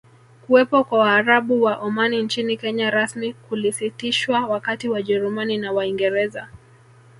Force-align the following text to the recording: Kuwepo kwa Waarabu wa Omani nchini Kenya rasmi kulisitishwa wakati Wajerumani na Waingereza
Kuwepo 0.47 0.83
kwa 0.83 0.99
Waarabu 0.99 1.63
wa 1.63 1.77
Omani 1.77 2.21
nchini 2.23 2.57
Kenya 2.57 2.89
rasmi 2.89 3.33
kulisitishwa 3.33 4.39
wakati 4.47 4.89
Wajerumani 4.89 5.57
na 5.57 5.71
Waingereza 5.71 6.47